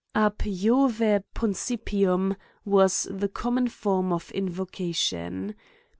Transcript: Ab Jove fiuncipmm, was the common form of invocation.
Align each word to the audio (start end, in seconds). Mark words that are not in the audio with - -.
Ab 0.15 0.39
Jove 0.47 1.21
fiuncipmm, 1.35 2.35
was 2.65 3.07
the 3.11 3.27
common 3.29 3.67
form 3.67 4.11
of 4.11 4.31
invocation. 4.31 5.53